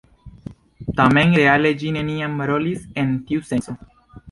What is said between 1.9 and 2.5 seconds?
neniam